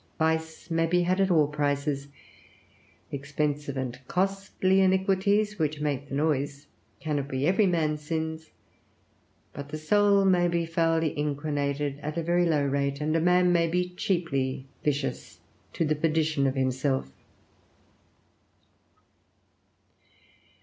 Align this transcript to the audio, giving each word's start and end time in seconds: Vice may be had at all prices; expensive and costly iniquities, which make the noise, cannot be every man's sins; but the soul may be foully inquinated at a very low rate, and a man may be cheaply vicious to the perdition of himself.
Vice 0.17 0.71
may 0.71 0.87
be 0.87 1.03
had 1.03 1.21
at 1.21 1.29
all 1.29 1.45
prices; 1.47 2.07
expensive 3.11 3.77
and 3.77 3.99
costly 4.07 4.81
iniquities, 4.81 5.59
which 5.59 5.79
make 5.79 6.09
the 6.09 6.15
noise, 6.15 6.65
cannot 6.99 7.27
be 7.27 7.45
every 7.45 7.67
man's 7.67 8.01
sins; 8.01 8.49
but 9.53 9.69
the 9.69 9.77
soul 9.77 10.25
may 10.25 10.47
be 10.47 10.65
foully 10.65 11.09
inquinated 11.15 11.99
at 11.99 12.17
a 12.17 12.23
very 12.23 12.47
low 12.47 12.63
rate, 12.65 12.99
and 12.99 13.15
a 13.15 13.21
man 13.21 13.51
may 13.53 13.67
be 13.67 13.89
cheaply 13.89 14.65
vicious 14.83 15.39
to 15.71 15.85
the 15.85 15.93
perdition 15.93 16.47
of 16.47 16.55
himself. 16.55 17.11